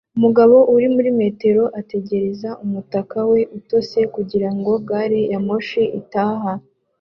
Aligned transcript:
Umugabo 0.17 0.55
uri 0.75 0.87
muri 0.95 1.09
metero 1.19 1.63
ategereza 1.79 2.49
umutaka 2.65 3.17
we 3.31 3.39
utose 3.57 3.97
kugirango 4.15 4.71
gari 4.87 5.21
ya 5.31 5.39
moshi 5.47 5.83
itaha 6.01 6.51